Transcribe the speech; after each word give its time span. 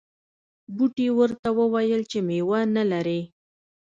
بوټي 0.75 1.07
ورته 1.17 1.49
وویل 1.59 2.01
چې 2.11 2.19
میوه 2.27 2.59
نه 2.75 2.83
لرې. 2.91 3.21